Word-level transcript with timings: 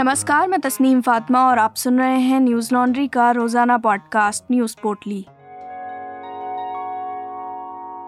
नमस्कार, 0.00 0.46
मैं 0.48 0.58
तस्नीम 0.60 1.00
फातिमा 1.00 1.40
और 1.46 1.58
आप 1.58 1.74
सुन 1.74 1.98
रहे 1.98 2.18
हैं 2.18 2.38
न्यूज़ 2.40 2.72
लॉन्ड्री 2.74 3.06
का 3.08 3.30
रोज़ाना 3.30 3.76
पॉडकास्ट, 3.78 4.44
न्यूज़ 4.50 4.74
पोर्टली। 4.82 5.20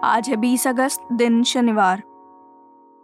आज 0.03 0.29
है 0.29 0.35
20 0.35 0.65
अगस्त, 0.67 1.01
दिन 1.13 1.43
शनिवार। 1.43 2.01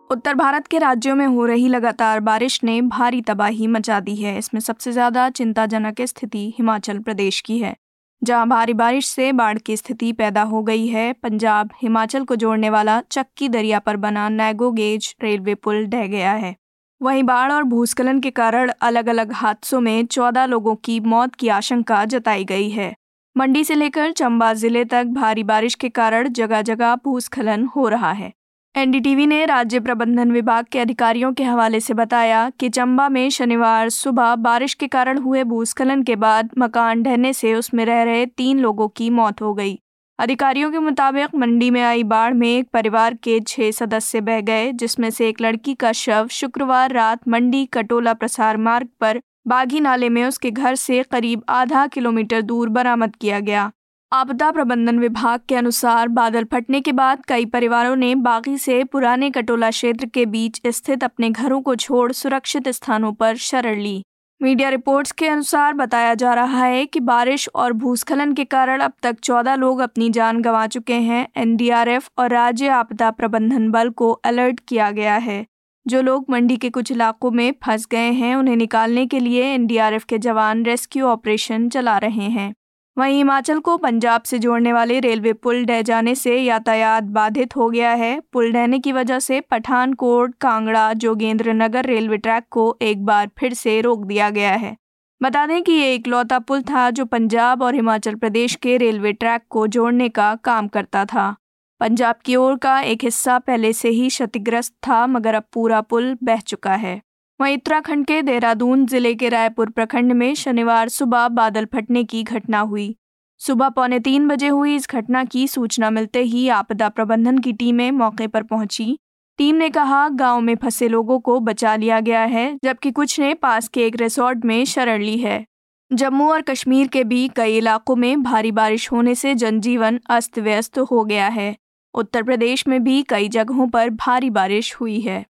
उत्तर 0.10 0.36
भारत 0.36 0.68
के 0.68 0.78
राज्यों 0.78 1.16
में 1.16 1.26
हो 1.28 1.46
रही 1.46 1.68
लगातार 1.68 2.20
बारिश 2.20 2.60
ने 2.64 2.82
भारी 2.82 3.22
तबाही 3.22 3.68
मचा 3.68 4.00
दी 4.00 4.16
है। 4.16 4.38
इसमें 4.38 4.62
सबसे 4.62 4.92
ज़्यादा 4.92 5.30
चिंताजनक 5.30 6.02
स्थिति 6.04 6.54
हिमाचल 6.58 7.00
प्रदेश 7.00 7.42
की 7.42 7.58
है, 7.60 7.76
जहाँ 8.22 8.48
भारी 8.48 8.74
बारिश 8.74 9.08
से 9.08 9.32
बाढ़ 9.34 9.58
की 9.58 9.78
स्थिति 9.78 10.12
पैदा 10.14 10.44
हो 10.44 10.64
गई 10.64 10.88
है। 10.88 11.12
पंजाब, 11.14 11.70
हिमाचल 11.82 12.24
को 12.24 12.36
जोड़ने 12.36 12.70
वाला 12.70 13.00
चक्की 13.02 13.50
दरिया 13.50 13.80
पर 13.80 13.98
बना 13.98 14.28
नैगो 14.32 14.72
गेज 14.72 15.16
रेलवे 15.24 15.56
पुल 15.56 15.86
ढह 15.86 16.08
गया 16.08 16.32
है। 16.34 16.56
वहीं 17.02 17.24
बाढ़ 17.24 17.52
और 17.52 17.64
भूस्खलन 17.64 18.20
के 18.20 18.30
कारण 18.32 18.72
अलग 18.82 19.08
अलग 19.10 19.32
हादसों 19.34 19.80
में 19.82 20.06
चौदह 20.06 20.46
लोगों 20.46 20.76
की 20.76 21.00
मौत 21.00 21.36
की 21.36 21.48
आशंका 21.48 22.04
जताई 22.06 22.44
गई 22.46 22.70
है। 22.70 22.94
मंडी 23.36 23.64
से 23.64 23.76
लेकर 23.76 24.12
चंबा 24.12 24.54
ज़िले 24.54 24.84
तक 24.86 25.04
भारी 25.06 25.44
बारिश 25.44 25.76
के 25.76 25.90
कारण 25.90 26.28
जगह 26.30 26.62
जगह 26.62 26.96
भूस्खलन 26.96 27.66
हो 27.66 27.88
रहा 27.88 28.12
है। 28.12 28.32
एनडीटीवी 28.76 29.28
ने 29.28 29.46
राज्य 29.46 29.80
प्रबंधन 29.80 30.32
विभाग 30.32 30.66
के 30.66 30.80
अधिकारियों 30.80 31.34
के 31.34 31.44
हवाले 31.44 31.80
से 31.80 31.94
बताया 31.94 32.50
कि 32.50 32.70
चंबा 32.70 33.08
में 33.10 33.30
शनिवार 33.30 33.90
सुबह 33.90 34.36
बारिश 34.36 34.74
के 34.74 34.88
कारण 34.88 35.18
हुए 35.18 35.44
भूस्खलन 35.44 36.04
के 36.04 36.16
बाद 36.16 36.50
मकान 36.58 37.04
ढहने 37.04 37.34
से 37.34 37.54
उसमें 37.54 37.86
रह 37.86 38.04
रहे 38.04 38.26
तीन 38.26 38.60
लोगों 38.60 38.88
की 38.88 39.10
मौत 39.10 39.42
हो 39.42 39.54
गई। 39.54 39.80
अधिकारियों 40.20 40.72
के 40.72 40.80
मुताबिक 40.80 41.36
मंडी 41.36 41.70
में 41.72 41.82
आई 41.82 42.04
बाढ़ 42.04 42.34
में 42.34 42.48
एक 42.48 42.68
परिवार 42.74 43.14
के 43.14 43.40
छह 43.40 43.70
सदस्य 43.72 44.22
बह 44.22 44.42
गए, 44.42 44.72
जिसमें 44.72 45.10
से 45.10 45.28
एक 45.30 45.40
लड़की 45.42 45.74
का 45.74 45.92
शव 45.92 46.28
शुक्रवार 46.32 46.92
रात 46.92 47.28
मंडी 47.28 47.66
कटोला 47.66 48.14
प्रसार 48.14 48.58
मार्ग 48.58 48.88
पर 49.00 49.20
बागी 49.48 49.80
नाले 49.80 50.10
में 50.10 50.24
उसके 50.26 50.52
घर 50.52 50.76
से 50.76 51.02
करीब 51.04 51.44
आधा 51.50 51.86
किलोमीटर 51.88 52.42
दूर 52.42 52.70
बरामद 52.70 53.16
किया 53.16 53.40
गया। 53.40 53.72
आपदा 54.12 54.52
प्रबंधन 54.52 55.00
विभाग 55.00 55.40
के 55.50 55.56
अनुसार 55.56 56.08
बादल 56.08 56.44
फटने 56.44 56.82
के 56.82 56.92
बाद 56.92 57.26
कई 57.26 57.46
परिवारों 57.46 57.96
ने 57.96 58.14
बागी 58.16 58.58
से 58.58 58.84
पुराने 58.84 59.30
कटोला 59.30 59.70
क्षेत्र 59.70 60.06
के 60.06 60.26
बीच 60.26 60.62
स्थित 60.68 61.04
अपने 61.04 61.30
घरों 61.30 61.62
को 61.62 61.76
छोड़ 61.76 62.12
सुरक्षित 62.12 62.70
स्थानों 62.70 63.14
पर 63.14 63.36
शरण 63.38 63.82
ली। 63.82 64.02
मीडिया 64.42 64.70
रिपोर्ट्स 64.70 65.12
के 65.12 65.28
अनुसार 65.28 65.74
बताया 65.74 66.14
जा 66.14 66.34
रहा 66.34 66.64
है 66.64 66.86
कि 66.86 67.00
बारिश 67.00 67.50
और 67.56 67.74
भूस्खलन 67.74 68.34
के 68.34 68.46
कारण 68.46 68.80
अब 68.80 68.94
तक 69.04 69.20
14 69.20 69.56
लोग 69.56 69.80
अपनी 69.80 70.10
जान 70.10 70.42
गंवा 70.42 70.68
चुके 70.68 70.94
हैं। 70.94 71.28
एनडीआरएफ 71.38 72.10
और 72.18 72.30
राज्य 72.30 72.68
आपदा 72.68 73.12
प्रबंधन 73.12 73.70
बल 73.70 73.90
को 73.90 74.12
अलर्ट 74.12 74.60
किया 74.60 74.92
गया 74.92 75.16
है। 75.16 75.46
जो 75.88 76.02
लोग 76.02 76.26
मंडी 76.30 76.58
के 76.58 76.70
कुछ 76.70 76.92
इलाकों 76.92 77.32
में 77.32 77.54
फंस 77.66 77.88
गए 77.92 78.12
हैं, 78.12 78.36
उन्हें 78.36 78.56
निकालने 78.56 79.06
के 79.06 79.20
लिए 79.20 79.44
एनडीआरएफ 79.44 80.04
के 80.04 80.18
जवान 80.18 80.66
रेस्क्यू 80.66 81.06
ऑपरेशन 81.06 81.70
चला 81.70 81.98
रहे 81.98 82.30
हैं। 82.30 82.54
वहीं 83.00 83.18
हिमाचल 83.18 83.60
को 83.60 83.78
पंजाब 83.78 84.22
से 84.22 84.40
जोड़ने 84.40 84.74
वाले 84.74 85.00
रेलवे 85.00 85.34
पुल 85.34 85.64
ढह 85.66 85.82
जाने 85.82 86.16
से 86.16 86.38
यातायात 86.38 87.04
बाधित 87.04 87.56
हो 87.56 87.70
गया 87.70 87.92
है। 87.92 88.20
पुल 88.34 88.52
ढहने 88.52 88.80
की 88.80 88.92
वजह 88.92 89.20
से 89.20 89.40
पठानकोट, 89.42 90.36
कांगड़ा 90.36 90.94
जोगेंद्र 90.94 91.54
नगर 91.54 91.86
रेलवे 91.86 92.18
ट्रैक 92.18 92.44
को 92.50 92.78
एक 92.82 93.06
बार 93.06 93.30
फिर 93.38 93.54
से 93.54 93.80
रोक 93.82 94.06
दिया 94.06 94.30
गया 94.30 94.52
है। 94.52 94.76
बता 95.22 95.46
दें 95.48 95.62
कि 95.64 95.72
ये 95.72 95.96
इकलौता 95.96 96.40
पुल 96.40 96.62
था 96.62 96.90
जो 96.90 97.06
पंजाब 97.06 97.62
और 97.62 97.76
हिमाचल 97.76 98.16
प्रदेश 98.16 98.56
के 98.56 98.78
रेलवे 98.78 99.14
ट्रैक 99.14 99.42
को 99.50 99.68
जोड़ने 99.68 100.10
का 100.10 100.36
काम 100.36 100.68
करता 100.68 101.06
था। 101.06 101.36
पंजाब 101.82 102.16
की 102.26 102.36
ओर 102.36 102.58
का 102.58 102.80
एक 102.82 103.04
हिस्सा 103.04 103.40
पहले 103.40 103.74
से 103.74 103.90
ही 103.90 104.08
क्षतिग्रस्त 104.08 104.74
था, 104.88 105.08
मगर 105.08 105.34
अब 105.34 105.44
पूरा 105.54 105.82
पुल 105.82 106.18
बह 106.24 106.40
चुका 106.40 106.74
है। 106.76 107.02
वहीं 107.40 107.58
उत्तराखंड 107.58 108.06
के 108.06 108.22
देहरादून 108.22 108.86
ज़िले 108.86 109.14
के 109.16 109.30
रायपुर 109.30 109.70
प्रखंड 109.70 110.12
में 110.12 110.34
शनिवार 110.36 110.90
सुबह 110.90 111.28
बादल 111.28 111.66
फटने 111.66 112.04
की 112.04 112.24
घटना 112.24 112.60
हुई। 112.60 112.96
सुबह 113.42 113.70
पौने 113.70 114.00
तीन 114.00 114.28
बजे 114.28 114.48
हुई 114.48 114.76
इस 114.76 114.88
घटना 114.90 115.24
की 115.24 115.48
सूचना 115.48 115.90
मिलते 115.90 116.22
ही 116.22 116.48
आपदा 116.50 116.90
प्रबंधन 116.90 117.38
की 117.38 117.54
टीमें 117.54 117.92
मौके 117.92 118.28
पर 118.28 118.44
पहुँची। 118.44 118.98
टीम 119.38 119.56
ने 119.56 119.70
कहा, 119.70 120.10
गाँव 120.10 120.42
में 120.42 120.56
फंसे 120.56 120.88
लोगों 120.88 121.20
को 121.20 121.40
बचा 121.40 121.76
लिया 121.76 122.00
गया 122.00 122.24
है, 122.24 122.60
जबकि 122.64 122.92
कुछ 122.92 123.20
ने 123.20 123.34
पास 123.34 123.68
के 123.68 123.86
एक 123.86 123.96
रिसोर्ट 123.96 124.46
में 124.46 124.66
शरण 124.66 125.02
ली 125.02 125.18
है। 125.18 125.46
जम्मू 125.92 126.30
और 126.32 126.42
कश्मीर 126.42 126.88
के 126.88 127.04
भी 127.04 127.28
कई 127.28 127.58
इलाकों 127.58 127.96
में 127.96 128.24
भारी 128.24 128.52
बारिश 128.52 128.92
होने 128.92 129.16
से 129.16 129.36
जनजीवन 129.36 130.00
अस्त 130.10 130.40
व्यस्त 130.40 130.80
हो 130.80 131.04
गया 131.04 131.28
है। 131.28 131.56
उत्तर 131.94 132.24
प्रदेश 132.24 132.68
में 132.68 132.84
भी 132.84 133.02
कई 133.04 133.30
जगहों 133.30 133.68
पर 133.68 133.90
भारी 133.90 134.30
बारिश 134.30 134.76
हुई 134.76 135.00
है। 135.00 135.26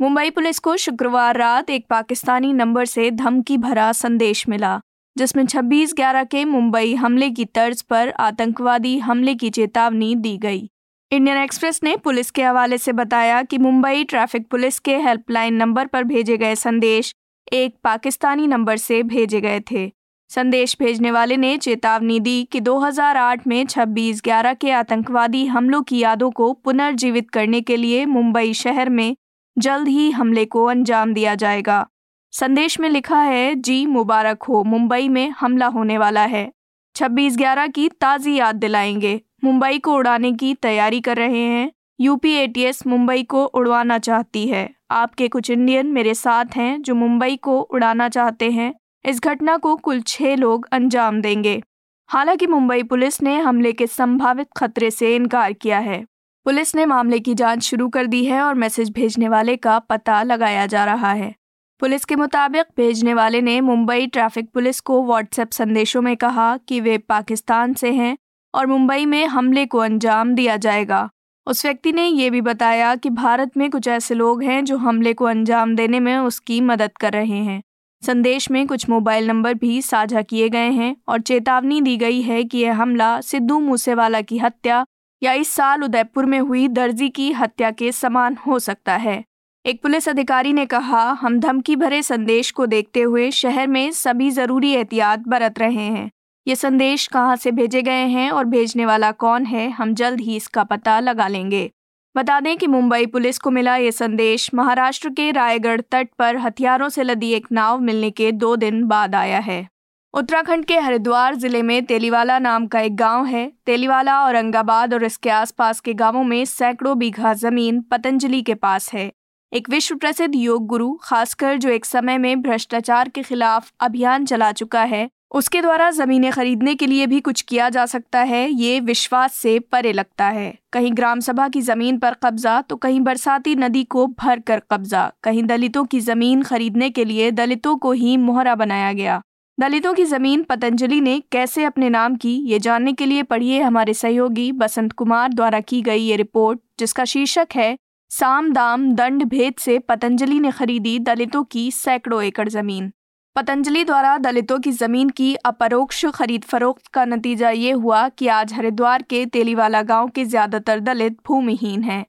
मुंबई 0.00 0.30
पुलिस 0.30 0.58
को 0.58 0.76
शुक्रवार 0.76 1.36
रात 1.36 1.70
एक 1.70 1.86
पाकिस्तानी 1.90 2.52
नंबर 2.52 2.84
से 2.84 3.10
धमकी 3.10 3.56
भरा 3.58 3.92
संदेश 3.92 4.48
मिला, 4.48 4.80
जिसमें 5.16 5.44
26 5.46 5.94
ग्यारह 5.94 6.24
के 6.24 6.44
मुंबई 6.44 6.94
हमले 6.94 7.30
की 7.30 7.44
तर्ज 7.44 7.82
पर 7.82 8.10
आतंकवादी 8.10 8.98
हमले 8.98 9.34
की 9.34 9.50
चेतावनी 9.50 10.14
दी 10.14 10.36
गई। 10.38 10.68
इंडियन 11.10 11.38
एक्सप्रेस 11.38 11.80
ने 11.84 11.96
पुलिस 11.96 12.30
के 12.30 12.42
हवाले 12.42 12.78
से 12.78 12.92
बताया 12.92 13.42
कि 13.42 13.58
मुंबई 13.58 14.04
ट्रैफ़िक 14.04 14.48
पुलिस 14.48 14.78
के 14.78 14.96
हेल्पलाइन 14.98 15.54
नंबर 15.54 15.86
पर 15.86 16.04
भेजे 16.04 16.36
गए 16.36 16.54
संदेश 16.54 17.14
एक 17.52 17.76
पाकिस्तानी 17.84 18.46
नंबर 18.46 18.76
से 18.76 19.02
भेजे 19.02 19.40
गए 19.40 19.60
थे। 19.70 19.90
संदेश 20.30 20.76
भेजने 20.80 21.10
वाले 21.10 21.36
ने 21.36 21.56
चेतावनी 21.58 22.20
दी 22.20 22.42
कि 22.44 22.60
2008 22.60 23.46
में 23.46 23.64
26 23.66 24.22
ग्यारह 24.24 24.54
के 24.54 24.70
आतंकवादी 24.70 25.46
हमलों 25.46 25.82
की 25.82 25.98
यादों 25.98 26.30
को 26.30 26.52
पुनर्जीवित 26.52 27.30
करने 27.30 27.60
के 27.60 27.76
लिए 27.76 28.06
मुंबई 28.06 28.52
शहर 28.54 28.88
में 28.88 29.16
जल्द 29.58 29.88
ही 29.88 30.10
हमले 30.10 30.44
को 30.44 30.64
अंजाम 30.64 31.14
दिया 31.14 31.34
जाएगा। 31.34 31.88
संदेश 32.32 32.80
में 32.80 32.88
लिखा 32.88 33.20
है, 33.20 33.54
जी 33.54 33.86
मुबारक 33.86 34.42
हो, 34.42 34.64
मुंबई 34.64 35.08
में 35.08 35.30
हमला 35.30 35.66
होने 35.66 35.98
वाला 35.98 36.20
है। 36.20 36.52
छब्बीस 36.96 37.36
ग्यारह 37.36 37.66
की 37.66 37.88
ताज़ी 37.88 38.34
याद 38.34 38.56
दिलाएँगे। 38.56 39.20
मुंबई 39.44 39.78
को 39.78 39.94
उड़ाने 39.94 40.32
की 40.32 40.54
तैयारी 40.54 41.00
कर 41.00 41.16
रहे 41.16 41.40
हैं। 41.40 41.72
यूपी 42.00 42.32
एटीएस 42.32 42.86
मुंबई 42.86 43.22
को 43.22 43.44
उड़वाना 43.44 43.98
चाहती 43.98 44.48
है। 44.48 44.70
आपके 44.90 45.28
कुछ 45.28 45.50
इंडियन 45.50 45.86
मेरे 45.86 46.14
साथ 46.14 46.44
हैं 46.56 46.82
जो 46.82 46.94
मुंबई 46.94 47.36
को 47.36 47.60
उड़ाना 47.60 48.08
चाहते 48.08 48.50
हैं। 48.50 48.74
इस 49.04 49.20
घटना 49.20 49.56
को 49.56 49.76
कुल 49.76 50.00
छह 50.00 50.36
लोग 50.36 50.68
अंजाम 50.72 51.20
देंगे। 51.20 51.62
हालाँकि 52.08 52.46
मुंबई 52.46 52.82
पुलिस 52.82 53.22
ने 53.22 53.38
हमले 53.38 53.72
के 53.72 53.86
संभावित 53.86 54.46
खतरे 54.56 54.90
से 54.90 55.16
इनकार 55.16 55.52
किया 55.52 55.78
है। 55.78 56.04
पुलिस 56.46 56.74
ने 56.74 56.86
मामले 56.86 57.18
की 57.20 57.34
जाँच 57.34 57.62
शुरू 57.62 57.88
कर 57.88 58.06
दी 58.06 58.24
है 58.24 58.40
और 58.42 58.54
मैसेज 58.54 58.90
भेजने 58.90 59.28
वाले 59.28 59.56
का 59.56 59.78
पता 59.78 60.22
लगाया 60.22 60.66
जा 60.66 60.84
रहा 60.84 61.12
है। 61.12 61.34
पुलिस 61.80 62.04
के 62.04 62.16
मुताबिक, 62.16 62.66
भेजने 62.76 63.14
वाले 63.14 63.40
ने 63.40 63.60
मुंबई 63.60 64.06
ट्रैफ़िक 64.06 64.50
पुलिस 64.50 64.80
को 64.80 65.06
व्हाट्सएप 65.06 65.50
संदेशों 65.50 66.02
में 66.02 66.16
कहा 66.16 66.56
कि 66.56 66.80
वे 66.80 66.98
पाकिस्तान 66.98 67.74
से 67.74 67.92
हैं 67.92 68.18
और 68.54 68.66
मुंबई 68.66 69.06
में 69.06 69.26
हमले 69.26 69.66
को 69.66 69.78
अंजाम 69.78 70.34
दिया 70.34 70.56
जाएगा। 70.56 71.10
उस 71.46 71.64
व्यक्ति 71.64 71.92
ने 71.92 72.06
यह 72.06 72.30
भी 72.30 72.40
बताया 72.40 72.96
कि 72.96 73.10
भारत 73.10 73.56
में 73.56 73.70
कुछ 73.70 73.88
ऐसे 73.88 74.14
लोग 74.14 74.42
हैं 74.42 74.64
जो 74.64 74.76
हमले 74.76 75.14
को 75.14 75.24
अंजाम 75.24 75.76
देने 75.76 76.00
में 76.00 76.18
उसकी 76.18 76.60
मदद 76.60 76.90
कर 77.00 77.12
रहे 77.12 77.44
हैं। 77.44 77.62
संदेश 78.02 78.50
में 78.50 78.66
कुछ 78.66 78.88
मोबाइल 78.88 79.26
नंबर 79.26 79.54
भी 79.54 79.82
साझा 79.82 80.22
किए 80.22 80.48
गए 80.48 80.70
हैं 80.70 80.96
और 81.08 81.20
चेतावनी 81.20 81.80
दी 81.80 81.96
गई 81.96 82.22
है 82.22 82.44
कि 82.44 82.58
यह 82.58 82.82
हमला 82.82 83.20
सिद्धू 83.20 83.60
मूसेवाला 83.60 84.20
की 84.20 84.38
हत्या 84.38 84.86
या 85.26 85.32
इस 85.32 85.48
साल 85.48 85.82
उदयपुर 85.84 86.26
में 86.26 86.38
हुई 86.40 86.66
दर्जी 86.68 87.08
की 87.08 87.30
हत्या 87.32 87.70
के 87.70 87.90
समान 87.92 88.36
हो 88.36 88.58
सकता 88.58 88.96
है। 88.96 89.24
एक 89.64 89.82
पुलिस 89.82 90.08
अधिकारी 90.08 90.52
ने 90.52 90.66
कहा, 90.66 91.02
हम 91.12 91.38
धमकी 91.40 91.76
भरे 91.76 92.02
संदेश 92.02 92.50
को 92.50 92.66
देखते 92.66 93.00
हुए 93.00 93.30
शहर 93.30 93.66
में 93.66 93.90
सभी 93.92 94.30
ज़रूरी 94.30 94.70
एहतियात 94.72 95.26
बरत 95.28 95.58
रहे 95.58 95.74
हैं। 95.74 96.10
ये 96.46 96.56
संदेश 96.56 97.06
कहाँ 97.06 97.36
से 97.36 97.50
भेजे 97.50 97.82
गए 97.82 98.06
हैं 98.06 98.30
और 98.30 98.44
भेजने 98.44 98.86
वाला 98.86 99.10
कौन 99.10 99.46
है, 99.46 99.68
हम 99.70 99.94
जल्द 99.94 100.20
ही 100.20 100.36
इसका 100.36 100.64
पता 100.64 101.00
लगा 101.00 101.28
लेंगे। 101.28 101.70
बता 102.16 102.40
दें 102.40 102.56
कि 102.56 102.66
मुंबई 102.66 103.06
पुलिस 103.06 103.38
को 103.38 103.50
मिला 103.50 103.76
ये 103.76 103.92
संदेश 103.92 104.50
महाराष्ट्र 104.54 105.08
के 105.10 105.30
रायगढ़ 105.30 105.80
तट 105.80 106.08
पर 106.18 106.36
हथियारों 106.36 106.88
से 106.88 107.02
लदी 107.02 107.32
एक 107.32 107.46
नाव 107.52 107.80
मिलने 107.80 108.10
के 108.10 108.32
दो 108.32 108.56
दिन 108.56 108.84
बाद 108.84 109.14
आया 109.14 109.38
है। 109.38 109.66
उत्तराखंड 110.14 110.64
के 110.64 110.78
हरिद्वार 110.78 111.34
ज़िले 111.34 111.60
में 111.62 111.84
तेलीवाला 111.86 112.38
नाम 112.38 112.66
का 112.66 112.80
एक 112.80 112.94
गाँव 112.96 113.24
है। 113.26 113.46
तेलीवाला, 113.66 114.14
औरंगाबाद 114.20 114.94
और 114.94 115.02
इसके 115.04 115.30
आसपास 115.30 115.80
के 115.80 115.94
गाँवों 115.94 116.22
में 116.24 116.44
सैकड़ों 116.44 116.96
बीघा 116.98 117.32
ज़मीन 117.34 117.80
पतंजलि 117.82 118.40
के 118.42 118.54
पास 118.54 118.92
है। 118.92 119.10
एक 119.52 119.68
विश्व 119.70 119.96
प्रसिद्ध 119.96 120.34
योग 120.34 120.66
गुरु, 120.66 120.92
खासकर 121.02 121.56
जो 121.56 121.70
एक 121.70 121.84
समय 121.84 122.18
में 122.18 122.42
भ्रष्टाचार 122.42 123.08
के 123.08 123.22
खिलाफ 123.22 123.70
अभियान 123.80 124.24
चला 124.24 124.50
चुका 124.52 124.82
है, 124.84 125.08
उसके 125.32 125.62
द्वारा 125.62 125.90
जमीनें 125.90 126.30
खरीदने 126.32 126.74
के 126.74 126.86
लिए 126.86 127.06
भी 127.06 127.20
कुछ 127.20 127.42
किया 127.42 127.68
जा 127.68 127.86
सकता 127.86 128.22
है, 128.22 128.48
ये 128.50 128.80
विश्वास 128.80 129.34
से 129.34 129.58
परे 129.62 129.92
लगता 129.92 130.28
है। 130.28 130.52
कहीं 130.72 130.94
ग्राम 130.94 131.20
सभा 131.20 131.48
की 131.48 131.60
ज़मीन 131.62 131.98
पर 131.98 132.14
कब्जा 132.22 132.60
तो 132.62 132.76
कहीं 132.78 133.00
बरसाती 133.02 133.54
नदी 133.56 133.84
को 133.86 134.06
भर 134.18 134.40
कर 134.40 134.62
कब्जा। 134.70 135.10
कहीं 135.22 135.42
दलितों 135.44 135.84
की 135.84 136.00
ज़मीन 136.00 136.42
खरीदने 136.44 136.90
के 136.90 137.04
लिए 137.04 137.30
दलितों 137.32 137.76
को 137.76 137.92
ही 137.94 138.16
मोहरा 138.18 138.54
बनाया 138.54 138.92
गया। 138.94 139.22
दलितों 139.58 139.92
की 139.94 140.04
ज़मीन 140.04 140.42
पतंजलि 140.42 141.00
ने 141.00 141.18
कैसे 141.32 141.64
अपने 141.64 141.88
नाम 141.88 142.16
की, 142.16 142.34
ये 142.46 142.58
जानने 142.58 142.92
के 142.92 143.06
लिए 143.06 143.22
पढ़िए 143.22 143.60
हमारे 143.60 143.92
सहयोगी 143.94 144.50
बसंत 144.52 144.92
कुमार 144.92 145.32
द्वारा 145.32 145.60
की 145.60 145.80
गई 145.82 146.00
ये 146.00 146.16
रिपोर्ट, 146.16 146.58
जिसका 146.78 147.04
शीर्षक 147.04 147.54
है, 147.56 147.76
साम 148.10 148.52
दाम 148.52 148.90
दंड 148.94 149.24
भेद 149.24 149.54
से 149.58 149.78
पतंजलि 149.78 150.38
ने 150.40 150.50
खरीदी 150.50 150.98
दलितों 150.98 151.42
की 151.44 151.70
सैकड़ों 151.70 152.22
एकड़ 152.22 152.48
ज़मीन। 152.48 152.92
पतंजलि 153.36 153.84
द्वारा 153.84 154.16
दलितों 154.18 154.58
की 154.58 154.72
ज़मीन 154.72 155.10
की 155.10 155.34
अपरोक्ष 155.44 156.04
खरीद 156.14 156.44
फरोख्त 156.44 156.86
का 156.86 157.04
नतीजा 157.04 157.50
ये 157.52 157.70
हुआ 157.72 158.08
कि 158.08 158.28
आज 158.30 158.52
हरिद्वार 158.52 159.02
के 159.02 159.24
तेलीवाला 159.28 159.82
गाँव 159.84 160.08
के 160.08 160.24
ज़्यादातर 160.26 160.80
दलित 160.80 161.16
भूमिहीन 161.26 161.82
हैं। 161.82 162.04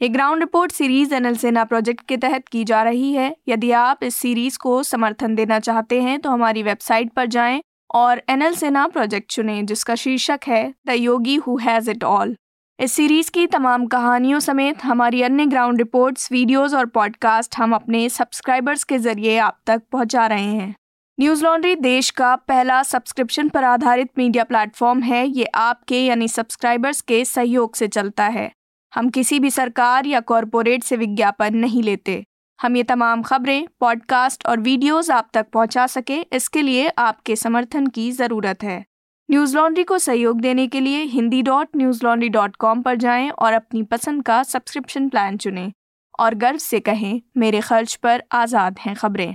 ये 0.00 0.08
ground 0.08 0.40
report 0.40 0.72
series 0.72 1.14
NL 1.14 1.36
Sena 1.36 1.62
project 1.64 2.00
के 2.08 2.16
तहत 2.16 2.48
की 2.48 2.64
जा 2.64 2.82
रही 2.82 3.12
है। 3.12 3.34
यदि 3.48 3.70
आप 3.72 4.02
इस 4.04 4.14
सीरीज़ 4.14 4.58
को 4.58 4.82
समर्थन 4.82 5.34
देना 5.34 5.58
चाहते 5.58 6.00
हैं 6.02 6.18
तो 6.20 6.30
हमारी 6.30 6.62
वेबसाइट 6.62 7.12
पर 7.12 7.26
जाएँ 7.26 7.60
और 7.94 8.20
एनएल 8.28 8.54
सेना 8.54 8.86
प्रोजेक्ट 8.86 9.30
चुनें, 9.30 9.66
जिसका 9.66 9.94
शीर्षक 9.94 10.40
है 10.46 10.74
the 10.86 10.90
Yogi 10.90 11.36
who 11.36 11.56
has 11.58 11.90
it 11.90 12.04
all 12.04 12.36
इस 12.78 12.92
सीरीज़ 12.92 13.30
की 13.30 13.46
तमाम 13.46 13.86
कहानियों 13.86 14.40
समेत 14.40 14.84
हमारी 14.84 15.22
अन्य 15.22 15.46
ग्राउंड 15.46 15.78
रिपोर्ट्स 15.78 16.30
वीडियोस 16.32 16.74
और 16.74 16.86
पॉडकास्ट 16.88 17.56
हम 17.58 17.74
अपने 17.74 18.08
सब्सक्राइबर्स 18.08 18.84
के 18.84 18.98
ज़रिए 18.98 19.38
आप 19.38 19.58
तक 19.66 19.82
पहुँचा 19.92 20.26
रहे 20.26 20.44
हैं। 20.44 20.74
न्यूज़ 21.18 21.44
लॉन्ड्री 21.44 21.74
देश 21.76 22.10
का 22.10 22.34
पहला 22.48 22.82
सब्सक्रिप्शन 22.82 23.48
पर 23.48 23.64
आधारित 23.64 24.10
मीडिया 24.18 24.44
प्लेटफॉर्म 24.44 25.02
है। 25.02 25.26
ये 25.28 25.44
आपके, 25.44 26.04
यानी 26.04 26.28
सब्सक्राइबर्स 26.28 27.00
के 27.00 27.24
सहयोग 27.24 27.74
से 27.74 27.88
चलता 27.88 28.26
है। 28.28 28.50
हम 28.96 29.08
किसी 29.08 29.38
भी 29.40 29.50
सरकार 29.50 30.06
या 30.06 30.20
कॉरपोरेट 30.20 30.84
से 30.84 30.96
विज्ञापन 30.96 31.56
नहीं 31.56 31.82
लेते। 31.82 32.24
हम 32.60 32.76
ये 32.76 32.82
तमाम 32.82 33.22
खबरें, 33.22 33.66
पॉडकास्ट 33.80 34.46
और 34.46 34.60
वीडियोस 34.60 35.10
आप 35.10 35.28
तक 35.34 35.46
पहुँचा 35.52 35.86
सके, 35.86 36.20
इसके 36.32 36.62
लिए 36.62 36.88
आपके 36.88 37.36
समर्थन 37.36 37.86
की 37.86 38.10
ज़रूरत 38.12 38.62
है। 38.62 38.84
न्यूज़ 39.30 39.56
लॉन्ड्री 39.56 39.84
को 39.84 39.98
सहयोग 39.98 40.40
देने 40.40 40.66
के 40.66 40.80
लिए 40.80 41.02
Hindi 41.02 41.42
dot 41.42 41.68
news 41.76 42.04
laundry 42.04 42.28
dot 42.28 42.56
com 42.56 42.82
पर 42.82 42.96
जाएँ 42.96 43.30
और 43.30 43.52
अपनी 43.52 43.82
पसंद 43.82 44.22
का 44.22 44.42
सब्सक्रिप्शन 44.42 45.08
प्लान 45.08 45.36
चुनें। 45.36 45.72
और 46.18 46.34
गर्व 46.34 46.58
से 46.58 46.80
कहें, 46.80 47.20
मेरे 47.36 47.60
खर्च 47.60 47.94
पर 47.94 48.22
आज़ाद 48.32 48.78
हैं 48.78 48.94
खबरें। 48.94 49.34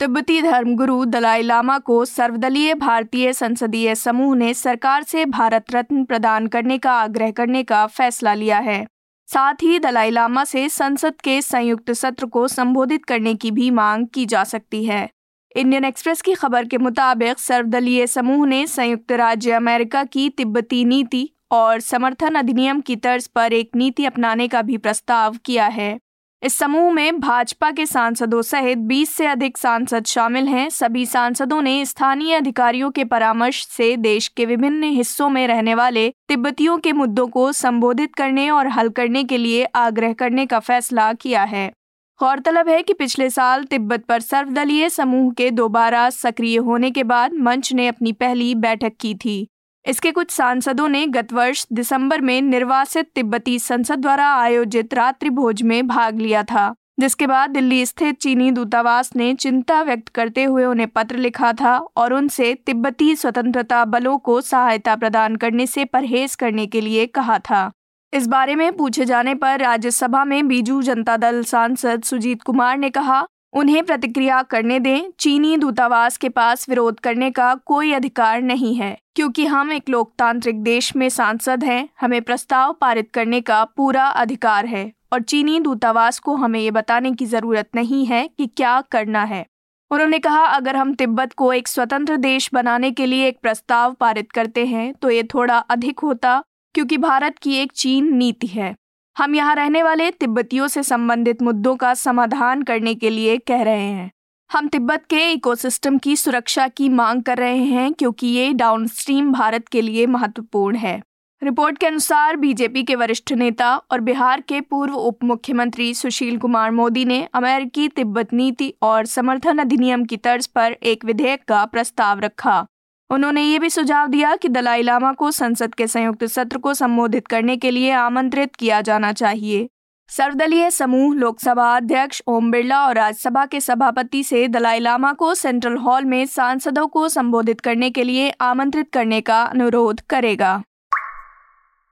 तिब्बती 0.00 0.40
धर्मगुरु 0.42 1.04
दलाई 1.04 1.42
लामा 1.42 1.78
को 1.78 2.04
सर्वदलीय 2.04 2.74
भारतीय 2.74 3.32
संसदीय 3.32 3.94
समूह 3.94 4.36
ने 4.36 4.54
सरकार 4.54 5.02
से 5.02 5.24
भारत 5.24 5.64
रत्न 5.74 6.04
प्रदान 6.04 6.46
करने 6.46 6.78
का 6.78 6.92
आग्रह 6.92 7.30
करने 7.30 7.62
का 7.62 7.86
फैसला 7.86 8.34
लिया 8.34 8.58
है। 8.58 8.86
साथ 9.28 9.62
ही 9.62 9.78
दलाई 9.78 10.10
लामा 10.10 10.44
से 10.44 10.68
संसद 10.68 11.20
के 11.20 11.42
संयुक्त 11.42 11.92
सत्र 11.92 12.26
को 12.26 12.48
संबोधित 12.48 13.04
करने 13.04 13.34
की 13.34 13.50
भी 13.50 13.70
मांग 13.70 14.06
की 14.06 14.26
जा 14.26 14.44
सकती 14.44 14.84
है। 14.84 15.08
इंडियन 15.56 15.84
एक्सप्रेस 15.84 16.22
की 16.22 16.34
खबर 16.34 16.64
के 16.64 16.78
मुताबिक 16.78 17.38
सर्वदलीय 17.38 18.06
समूह 18.06 18.46
ने 18.46 18.66
संयुक्त 18.66 19.12
राज्य 19.12 19.50
अमेरिका 19.50 20.04
की 20.04 20.28
तिब्बती 20.30 20.84
नीति 20.84 21.28
और 21.50 21.80
समर्थन 21.80 22.34
अधिनियम 22.34 22.80
की 22.80 22.96
तर्ज 22.96 23.26
पर 23.26 23.52
एक 23.52 23.76
नीति 23.76 24.04
अपनाने 24.04 24.48
का 24.48 24.62
भी 24.62 24.76
प्रस्ताव 24.78 25.36
किया 25.44 25.66
है। 25.66 25.98
इस 26.42 26.54
समूह 26.54 26.92
में 26.92 27.20
भाजपा 27.20 27.70
के 27.70 27.84
सांसदों 27.86 28.42
सहित 28.42 28.78
20 28.78 29.08
से 29.08 29.26
अधिक 29.26 29.58
सांसद 29.58 30.04
शामिल 30.06 30.46
हैं। 30.48 30.70
सभी 30.70 31.06
सांसदों 31.06 31.62
ने 31.62 31.84
स्थानीय 31.84 32.34
अधिकारियों 32.34 32.90
के 32.90 33.04
परामर्श 33.04 33.66
से 33.66 33.96
देश 33.96 34.28
के 34.28 34.46
विभिन्न 34.46 34.84
हिस्सों 34.84 35.28
में 35.28 35.46
रहने 35.46 35.74
वाले 35.74 36.08
तिब्बतियों 36.28 36.78
के 36.78 36.92
मुद्दों 36.92 37.26
को 37.26 37.52
संबोधित 37.52 38.14
करने 38.14 38.50
और 38.50 38.68
हल 38.68 38.88
करने 38.88 39.24
के 39.24 39.38
लिए 39.38 39.64
आग्रह 39.64 40.12
करने 40.12 40.46
का 40.46 40.58
फैसला 40.58 41.12
किया 41.12 41.42
है। 41.42 41.72
गौरतलब 42.20 42.68
है 42.68 42.82
कि 42.82 42.92
पिछले 42.92 43.30
साल 43.30 43.64
तिब्बत 43.64 44.04
पर 44.04 44.20
सर्वदलीय 44.20 44.88
समूह 44.88 45.32
के 45.32 45.50
दोबारा 45.50 46.10
सक्रिय 46.10 46.56
होने 46.56 46.90
के 46.90 47.04
बाद 47.04 47.32
मंच 47.32 47.72
ने 47.72 47.88
अपनी 47.88 48.12
पहली 48.12 48.54
बैठक 48.54 48.92
की 49.00 49.14
थी। 49.14 49.49
इसके 49.86 50.10
कुछ 50.10 50.30
सांसदों 50.30 50.88
ने 50.88 51.06
गत 51.06 51.32
वर्ष 51.32 51.66
दिसंबर 51.72 52.20
में 52.20 52.40
निर्वासित 52.42 53.10
तिब्बती 53.14 53.58
संसद 53.58 53.98
द्वारा 53.98 54.26
आयोजित 54.32 54.94
रात्रि 54.94 55.30
भोज 55.30 55.62
में 55.62 55.86
भाग 55.88 56.18
लिया 56.18 56.42
था, 56.42 56.72
जिसके 57.00 57.26
बाद 57.26 57.50
दिल्ली 57.50 57.84
स्थित 57.86 58.18
चीनी 58.18 58.50
दूतावास 58.50 59.10
ने 59.16 59.32
चिंता 59.34 59.80
व्यक्त 59.82 60.08
करते 60.08 60.44
हुए 60.44 60.64
उन्हें 60.64 60.88
पत्र 60.88 61.16
लिखा 61.16 61.52
था 61.52 61.76
और 61.96 62.12
उनसे 62.12 62.54
तिब्बती 62.66 63.14
स्वतंत्रता 63.16 63.84
बलों 63.84 64.16
को 64.18 64.40
सहायता 64.40 64.96
प्रदान 64.96 65.36
करने 65.36 65.66
से 65.66 65.84
परहेज 65.84 66.34
करने 66.34 66.66
के 66.66 66.80
लिए 66.80 67.06
कहा 67.06 67.38
था। 67.40 67.70
इस 68.12 68.26
बारे 68.26 68.54
में 68.54 68.72
पूछे 68.76 69.04
जाने 69.04 69.34
पर 69.34 69.58
राज्यसभा 69.58 70.24
में 70.24 70.48
बीजू 70.48 70.80
जनता 70.82 71.16
दल 71.16 71.42
सांसद 71.42 72.02
सुजीत 72.02 72.42
कुमार 72.42 72.78
ने 72.78 72.90
कहा, 72.90 73.26
उन्हें 73.52 73.82
प्रतिक्रिया 73.84 74.42
करने 74.42 74.78
दें, 74.78 75.10
चीनी 75.18 75.56
दूतावास 75.56 76.16
के 76.16 76.28
पास 76.28 76.68
विरोध 76.68 77.00
करने 77.00 77.30
का 77.30 77.54
कोई 77.54 77.92
अधिकार 77.92 78.42
नहीं 78.42 78.74
है। 78.74 78.96
क्योंकि 79.20 79.44
हम 79.46 79.72
एक 79.72 79.88
लोकतांत्रिक 79.90 80.62
देश 80.62 80.94
में 80.96 81.08
सांसद 81.08 81.64
हैं, 81.64 81.88
हमें 82.00 82.20
प्रस्ताव 82.22 82.72
पारित 82.72 83.10
करने 83.14 83.40
का 83.40 83.62
पूरा 83.66 84.04
अधिकार 84.06 84.66
है 84.66 84.92
और 85.12 85.22
चीनी 85.22 85.58
दूतावास 85.60 86.18
को 86.18 86.34
हमें 86.34 86.58
ये 86.60 86.70
बताने 86.70 87.10
की 87.12 87.26
ज़रूरत 87.26 87.68
नहीं 87.74 88.04
है 88.06 88.26
कि 88.28 88.46
क्या 88.46 88.80
करना 88.90 89.24
है। 89.24 89.44
उन्होंने 89.90 90.18
कहा, 90.18 90.44
अगर 90.44 90.76
हम 90.76 90.94
तिब्बत 90.94 91.32
को 91.32 91.52
एक 91.52 91.68
स्वतंत्र 91.68 92.16
देश 92.16 92.48
बनाने 92.54 92.90
के 92.90 93.06
लिए 93.06 93.26
एक 93.28 93.38
प्रस्ताव 93.42 93.94
पारित 93.94 94.30
करते 94.32 94.64
हैं 94.66 94.92
तो 94.94 95.10
ये 95.10 95.22
थोड़ा 95.34 95.58
अधिक 95.58 96.00
होता, 96.00 96.42
क्योंकि 96.74 96.96
भारत 96.98 97.38
की 97.38 97.54
एक 97.54 97.72
चीन 97.72 98.12
नीति 98.16 98.46
है। 98.46 98.74
हम 99.16 99.34
यहाँ 99.34 99.54
रहने 99.54 99.82
वाले 99.82 100.10
तिब्बतियों 100.10 100.68
से 100.68 100.82
संबंधित 100.82 101.42
मुद्दों 101.42 101.76
का 101.76 101.92
समाधान 101.96 102.62
करने 102.62 102.94
के 102.94 103.10
लिए 103.10 103.36
कह 103.38 103.62
रहे 103.62 103.82
हैं। 103.82 104.10
हम 104.50 104.68
तिब्बत 104.68 105.04
के 105.10 105.30
इकोसिस्टम 105.32 105.98
की 105.98 106.14
सुरक्षा 106.16 106.66
की 106.68 106.88
मांग 106.88 107.22
कर 107.22 107.38
रहे 107.38 107.58
हैं 107.58 107.92
क्योंकि 107.92 108.26
ये 108.26 108.52
डाउनस्ट्रीम 108.52 109.30
भारत 109.32 109.68
के 109.68 109.82
लिए 109.82 110.06
महत्वपूर्ण 110.06 110.76
है। 110.76 111.02
रिपोर्ट 111.42 111.78
के 111.78 111.86
अनुसार 111.86 112.36
बीजेपी 112.36 112.82
के 112.82 112.94
वरिष्ठ 112.94 113.32
नेता 113.32 113.76
और 113.76 114.00
बिहार 114.00 114.40
के 114.40 114.60
पूर्व 114.60 114.94
उप 114.94 115.24
मुख्यमंत्री 115.24 115.94
सुशील 115.94 116.38
कुमार 116.38 116.70
मोदी 116.70 117.04
ने 117.04 117.22
अमेरिकी 117.34 117.88
तिब्बत 117.88 118.32
नीति 118.32 118.72
और 118.82 119.06
समर्थन 119.06 119.58
अधिनियम 119.58 120.04
की 120.04 120.16
तर्ज 120.16 120.46
पर 120.46 120.72
एक 120.72 121.04
विधेयक 121.04 121.44
का 121.48 121.64
प्रस्ताव 121.64 122.20
रखा। 122.20 122.66
उन्होंने 123.10 123.42
ये 123.42 123.58
भी 123.58 123.70
सुझाव 123.70 124.08
दिया 124.08 124.36
कि 124.36 124.48
दलाई 124.48 124.82
लामा 124.82 125.12
को 125.12 125.30
संसद 125.30 125.74
के 125.74 125.86
संयुक्त 125.86 126.24
सत्र 126.24 126.58
को 126.58 126.74
संबोधित 126.74 127.26
करने 127.26 127.56
के 127.56 127.70
लिए 127.70 127.90
आमंत्रित 127.90 128.56
किया 128.56 128.80
जाना 128.80 129.12
चाहिए। 129.12 129.68
सर्वदलीय 130.16 130.70
समूह, 130.70 131.14
लोकसभा 131.14 131.76
अध्यक्ष 131.76 132.22
ओम 132.26 132.50
बिरला 132.50 132.86
और 132.86 132.94
राज्यसभा 132.94 133.46
के 133.46 133.60
सभापति 133.60 134.22
से 134.24 134.48
दलाई 134.48 134.78
लामा 134.78 135.12
को 135.12 135.34
सेंट्रल 135.34 135.76
हॉल 135.76 136.04
में 136.04 136.26
सांसदों 136.26 136.86
को 136.86 137.08
संबोधित 137.08 137.60
करने 137.60 137.90
के 137.90 138.04
लिए 138.04 138.30
आमंत्रित 138.40 138.90
करने 138.92 139.20
का 139.20 139.42
अनुरोध 139.42 140.00
करेगा। 140.00 140.62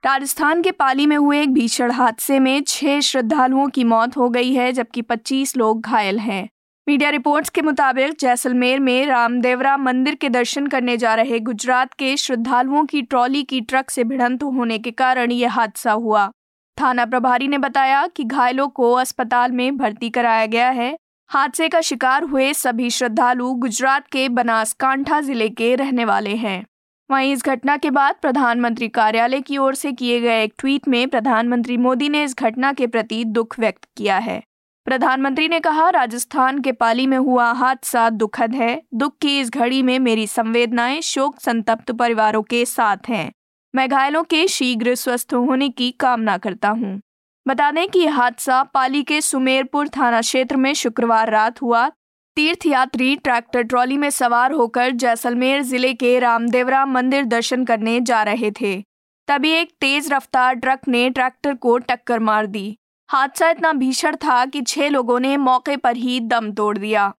राजस्थान 0.05 0.61
के 0.61 0.71
पाली 0.71 1.05
में 1.05 1.17
हुए 1.17 1.41
एक 1.41 1.53
भीषण 1.53 1.91
हादसे 1.91 2.39
में 2.39 2.63
छह 2.67 2.99
श्रद्धालुओं 2.99 3.67
की 3.67 3.83
मौत 3.83 4.17
हो 4.17 4.29
गई 4.29 4.53
है, 4.53 4.71
जबकि 4.71 5.01
25 5.01 5.57
लोग 5.57 5.81
घायल 5.81 6.19
हैं। 6.19 6.49
मीडिया 6.87 7.09
रिपोर्ट्स 7.09 7.49
के 7.49 7.61
मुताबिक 7.61 8.17
जैसलमेर 8.19 8.79
में 8.79 9.05
रामदेवरा 9.05 9.77
मंदिर 9.77 10.15
के 10.15 10.29
दर्शन 10.29 10.67
करने 10.67 10.97
जा 10.97 11.15
रहे 11.15 11.39
गुजरात 11.39 11.93
के 11.93 12.17
श्रद्धालुओं 12.17 12.85
की 12.85 13.01
ट्रॉली 13.01 13.43
की 13.43 13.61
ट्रक 13.61 13.89
से 13.89 14.03
भिड़ंत 14.03 14.43
होने 14.43 14.79
के 14.79 14.91
कारण 14.91 15.31
यह 15.31 15.51
हादसा 15.51 15.91
हुआ। 15.91 16.31
थाना 16.81 17.05
प्रभारी 17.05 17.47
ने 17.47 17.57
बताया 17.57 18.07
कि 18.07 18.23
घायलों 18.23 18.67
को 18.67 18.93
अस्पताल 18.93 19.51
में 19.51 19.77
भर्ती 19.77 20.09
कराया 20.09 20.45
गया 20.45 20.69
है। 20.69 20.97
हादसे 21.27 21.69
का 21.69 21.81
शिकार 21.81 22.23
हुए 22.23 22.53
सभी 22.53 22.89
श्रद्धालु 22.89 23.53
गुजरात 23.53 24.07
के 24.07 24.29
बनासकांठा 24.29 25.21
ज़िले 25.21 25.49
के 25.49 25.75
रहने 25.75 26.05
वाले 26.05 26.35
हैं। 26.35 26.65
वहीं 27.11 27.33
इस 27.33 27.45
घटना 27.45 27.77
के 27.77 27.89
बाद 27.89 28.15
प्रधानमंत्री 28.21 28.87
कार्यालय 28.87 29.41
की 29.41 29.57
ओर 29.57 29.75
से 29.75 29.91
किए 29.91 30.21
गए 30.21 30.43
एक 30.43 30.53
ट्वीट 30.57 30.87
में 30.87 31.07
प्रधानमंत्री 31.09 31.77
मोदी 31.77 32.09
ने 32.09 32.23
इस 32.23 32.35
घटना 32.37 32.73
के 32.73 32.87
प्रति 32.87 33.23
दुख 33.25 33.59
व्यक्त 33.59 33.87
किया 33.97 34.17
है। 34.17 34.41
प्रधानमंत्री 34.85 35.47
ने 35.47 35.59
कहा, 35.59 35.89
राजस्थान 35.89 36.59
के 36.59 36.71
पाली 36.71 37.07
में 37.07 37.17
हुआ 37.17 37.51
हादसा 37.51 38.09
दुखद 38.09 38.55
है। 38.55 38.81
दुख 38.93 39.17
की 39.21 39.39
इस 39.39 39.49
घड़ी 39.49 39.83
में 39.83 39.99
मेरी 39.99 40.27
संवेदनाएँ 40.27 41.01
शोक 41.01 41.39
संतप्त 41.39 41.91
परिवारों 41.91 42.41
के 42.41 42.65
साथ 42.65 43.09
हैं। 43.09 43.31
मैं 43.73 43.87
घायलों 43.89 44.23
के 44.23 44.47
शीघ्र 44.47 44.93
स्वस्थ 44.95 45.33
होने 45.33 45.69
की 45.69 45.89
कामना 45.91 46.37
करता 46.37 46.69
हूँ। 46.69 46.99
बता 47.45 47.69
दें 47.71 47.87
कि 47.89 48.05
हादसा 48.07 48.61
पाली 48.63 49.01
के 49.03 49.19
सुमेरपुर 49.21 49.87
थाना 49.87 50.21
क्षेत्र 50.21 50.55
में 50.55 50.73
शुक्रवार 50.73 51.29
रात 51.29 51.61
हुआ। 51.61 51.87
तीर्थ 52.37 52.65
यात्री 52.65 53.15
ट्रैक्टर 53.15 53.61
ट्रॉली 53.61 53.97
में 53.97 54.09
सवार 54.09 54.51
होकर 54.51 54.91
जैसलमेर 54.91 55.61
ज़िले 55.61 55.93
के 55.93 56.17
रामदेवरा 56.19 56.85
मंदिर 56.85 57.25
दर्शन 57.25 57.65
करने 57.65 57.99
जा 58.01 58.23
रहे 58.23 58.51
थे। 58.51 58.75
तभी 59.27 59.51
एक 59.51 59.71
तेज 59.81 60.11
रफ्तार 60.13 60.55
ट्रक 60.55 60.87
ने 60.87 61.09
ट्रैक्टर 61.09 61.53
को 61.53 61.77
टक्कर 61.77 62.19
मार 62.19 62.45
दी। 62.45 62.77
हादसा 63.09 63.49
इतना 63.49 63.73
भीषण 63.73 64.15
था 64.15 64.45
कि 64.45 64.61
छह 64.61 64.89
लोगों 64.89 65.19
ने 65.19 65.35
मौके 65.37 65.77
पर 65.77 65.95
ही 65.95 66.19
दम 66.19 66.51
तोड़ 66.51 66.77
दिया। 66.77 67.13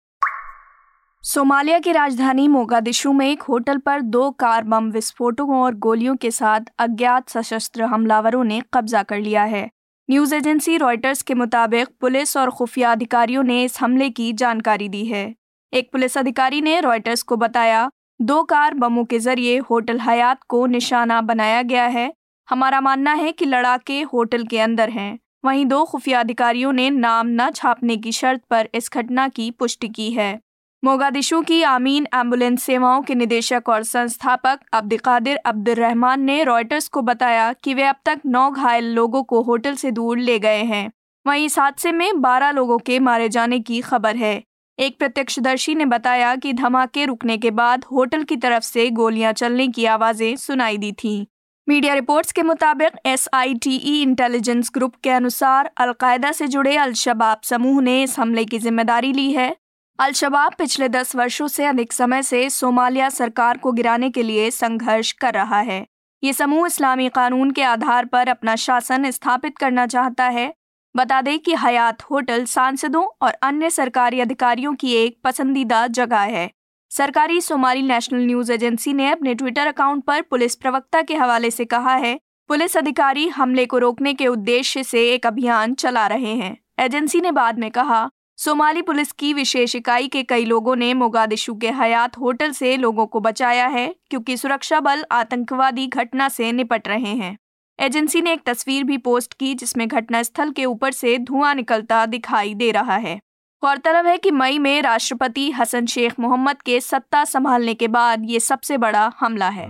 सोमालिया 1.24 1.78
की 1.78 1.92
राजधानी 1.92 2.48
मोगादिशु 2.48 3.12
में 3.12 3.30
एक 3.30 3.42
होटल 3.42 3.78
पर 3.78 4.00
दो 4.00 4.30
कार 4.30 4.64
बम 4.64 4.90
विस्फोटकों 4.90 5.58
और 5.60 5.74
गोलियों 5.74 6.16
के 6.16 6.30
साथ 6.30 6.60
अज्ञात 6.78 7.28
सशस्त्र 7.28 7.82
हमलावरों 7.82 8.44
ने 8.44 8.62
कब्जा 8.74 9.02
कर 9.02 9.18
लिया 9.18 9.44
है। 9.44 9.70
न्यूज़ 10.10 10.34
एजेंसी 10.34 10.76
रॉयटर्स 10.76 11.22
के 11.22 11.34
मुताबिक 11.34 11.88
पुलिस 12.00 12.36
और 12.36 12.50
खुफिया 12.50 12.92
अधिकारियों 12.92 13.42
ने 13.42 13.64
इस 13.64 13.80
हमले 13.80 14.10
की 14.10 14.32
जानकारी 14.32 14.88
दी 14.88 15.04
है। 15.04 15.34
एक 15.72 15.92
पुलिस 15.92 16.18
अधिकारी 16.18 16.60
ने 16.60 16.80
रॉयटर्स 16.80 17.22
को 17.22 17.36
बताया, 17.36 17.90
दो 18.22 18.42
कार 18.42 18.74
बमों 18.74 19.04
के 19.04 19.18
ज़रिए 19.18 19.58
होटल 19.58 20.00
हयात 20.00 20.42
को 20.42 20.66
निशाना 20.66 21.20
बनाया 21.20 21.62
गया 21.62 21.84
है। 21.84 22.12
हमारा 22.48 22.80
मानना 22.80 23.12
है 23.12 23.32
कि 23.32 23.44
लड़ाके 23.44 24.02
होटल 24.02 24.44
के 24.44 24.58
अंदर 24.58 24.90
हैं। 24.90 25.18
वहीं 25.44 25.66
दो 25.66 25.84
खुफिया 25.84 26.20
अधिकारियों 26.20 26.72
ने 26.72 26.90
नाम 26.90 27.26
न 27.30 27.50
छापने 27.50 27.96
की 27.96 28.12
शर्त 28.12 28.40
पर 28.50 28.68
इस 28.74 28.90
घटना 28.92 29.28
की 29.28 29.50
पुष्टि 29.50 29.88
की 29.88 30.12
है। 30.12 30.40
मोगादिशु 30.82 31.40
की 31.40 31.62
आमीन 31.62 32.06
एंबुलेंस 32.14 32.62
सेवाओं 32.62 33.02
के 33.02 33.14
निदेशक 33.14 33.68
और 33.68 33.82
संस्थापक 33.82 34.60
अब्दुल 34.72 35.36
अब्दुलरहमान 35.36 36.20
ने 36.20 36.42
रॉयटर्स 36.44 36.88
को 36.88 37.02
बताया 37.02 37.52
कि 37.52 37.74
वे 37.74 37.82
अब 37.82 37.96
तक 38.04 38.20
नौ 38.26 38.50
घायल 38.50 38.84
लोगों 38.84 39.22
को 39.22 39.42
होटल 39.42 39.74
से 39.74 39.90
दूर 39.90 40.18
ले 40.18 40.38
गए 40.38 40.62
हैं। 40.62 40.90
वहीं 41.26 41.44
इस 41.46 41.58
हादसे 41.58 41.92
में 41.92 42.12
12 42.22 42.50
लोगों 42.50 42.78
के 42.78 42.98
मारे 42.98 43.28
जाने 43.28 43.60
की 43.60 43.80
खबर 43.80 44.16
है। 44.16 44.42
एक 44.78 44.98
प्रत्यक्षदर्शी 44.98 45.74
ने 45.74 45.84
बताया 45.84 46.34
कि 46.36 46.52
धमाके 46.52 47.04
रुकने 47.04 47.38
के 47.38 47.50
बाद 47.50 47.84
होटल 47.92 48.24
की 48.24 48.36
तरफ़ 48.36 48.64
से 48.64 48.90
गोलियाँ 48.90 49.32
चलने 49.32 49.68
की 49.68 49.84
आवाज़ें 49.86 50.36
सुनाई 50.36 50.78
दी 50.78 50.92
थीं। 50.94 51.26
मीडिया 51.66 51.94
रिपोर्ट्स 51.94 52.32
के 52.32 52.42
मुताबिक 52.42 52.92
एसआईटीई 53.06 54.02
इंटेलिजेंस 54.02 54.70
ग्रुप 54.74 54.94
के 55.04 55.10
अनुसार 55.10 55.70
अलकायदा 55.76 56.32
से 56.32 56.46
जुड़े 56.46 56.76
अलशबाब 56.76 57.40
समूह 57.44 57.82
ने 57.82 58.02
इस 58.02 58.18
हमले 58.18 58.44
की 58.44 58.58
ज़िम्मेदारी 58.58 59.12
ली 59.12 59.32
है। 59.32 59.54
अलशबाब 60.00 60.52
पिछले 60.58 60.88
दस 60.88 61.14
वर्षों 61.16 61.46
से 61.48 61.64
अधिक 61.64 61.92
समय 61.92 62.22
से 62.22 62.48
सोमालिया 62.50 63.08
सरकार 63.08 63.56
को 63.56 63.72
गिराने 63.72 64.08
के 64.10 64.22
लिए 64.22 64.50
संघर्ष 64.50 65.12
कर 65.12 65.34
रहा 65.34 65.58
है। 65.60 65.86
ये 66.22 66.32
समूह 66.32 66.66
इस्लामी 66.66 67.08
कानून 67.08 67.50
के 67.50 67.62
आधार 67.62 68.04
पर 68.04 68.28
अपना 68.28 68.54
शासन 68.56 69.10
स्थापित 69.10 69.58
करना 69.58 69.86
चाहता 69.86 70.24
है। 70.24 70.52
बता 70.94 71.20
दें 71.20 71.38
कि 71.38 71.54
हयात 71.54 72.02
होटल 72.02 72.44
सांसदों 72.44 73.04
और 73.22 73.32
अन्य 73.32 73.70
सरकारी 73.70 74.20
अधिकारियों 74.20 74.74
की 74.74 74.92
एक 74.94 75.18
पसंदीदा 75.24 75.86
जगह 75.86 76.20
है। 76.28 76.50
सरकारी 76.90 77.40
सोमाली 77.40 77.82
नेशनल 77.82 78.20
न्यूज़ 78.20 78.52
एजेंसी 78.52 78.92
ने 78.92 79.10
अपने 79.10 79.34
ट्विटर 79.34 79.66
अकाउंट 79.66 80.04
पर 80.04 80.22
पुलिस 80.22 80.54
प्रवक्ता 80.54 81.02
के 81.02 81.14
हवाले 81.14 81.50
से 81.50 81.64
कहा 81.64 81.94
है, 81.94 82.18
पुलिस 82.50 82.76
अधिकारी 82.76 83.28
हमले 83.28 83.66
को 83.66 83.78
रोकने 83.78 84.14
के 84.14 84.26
उद्देश्य 84.26 84.82
से 84.84 85.08
एक 85.10 85.26
अभियान 85.26 85.74
चला 85.74 86.06
रहे 86.06 86.34
हैं। 86.34 86.56
एजेंसी 86.78 87.20
ने 87.20 87.32
बाद 87.32 87.58
में 87.58 87.70
कहा 87.70 88.08
सोमाली 88.40 88.82
पुलिस 88.82 89.10
की 89.12 89.32
विशेष 89.32 89.74
इकाई 89.76 90.06
के 90.08 90.22
कई 90.22 90.44
लोगों 90.44 90.74
ने 90.76 90.92
मोगादिशु 90.94 91.54
के 91.54 91.70
हयात 91.70 92.16
होटल 92.18 92.50
से 92.50 92.76
लोगों 92.76 93.06
को 93.06 93.20
बचाया 93.20 93.66
है, 93.66 93.94
क्योंकि 94.10 94.36
सुरक्षा 94.36 94.78
बल 94.80 95.04
आतंकवादी 95.12 95.86
घटना 95.86 96.28
से 96.28 96.52
निपट 96.52 96.88
रहे 96.88 97.12
हैं। 97.14 97.36
एजेंसी 97.78 98.22
ने 98.22 98.32
एक 98.32 98.42
तस्वीर 98.46 98.84
भी 98.84 98.96
पोस्ट 98.98 99.34
की 99.34 99.54
जिसमें 99.54 99.86
घटनास्थल 99.88 100.50
के 100.50 100.64
ऊपर 100.64 100.92
से 100.92 101.16
धुआँ 101.18 101.54
निकलता 101.54 102.06
दिखाई 102.06 102.54
दे 102.54 102.70
रहा 102.70 102.96
है। 102.96 103.14
गौरतलब 103.62 104.06
है 104.06 104.16
कि 104.18 104.30
मई 104.30 104.58
में 104.58 104.80
राष्ट्रपति 104.82 105.50
हसन 105.50 105.86
शेख 105.86 106.18
मोहम्मद 106.20 106.62
के 106.62 106.80
सत्ता 106.80 107.24
संभालने 107.24 107.74
के 107.74 107.88
बाद 107.88 108.24
ये 108.24 108.40
सबसे 108.40 108.78
बड़ा 108.78 109.12
हमला 109.20 109.48
है। 109.48 109.68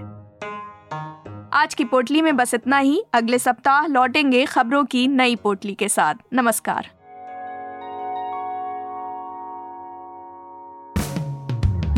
आज 1.55 1.75
की 1.75 1.85
पोटली 1.85 2.23
में 2.23 2.37
बस 2.37 2.55
इतना 2.55 2.79
ही। 2.79 3.03
अगले 3.15 3.39
सप्ताह 3.39 3.87
लौटेंगे 3.87 4.47
खबरों 4.47 4.85
की 4.85 5.07
नई 5.09 5.37
पोटली 5.37 5.75
के 5.75 5.89
साथ। 5.89 6.15
नमस्कार। 6.33 6.91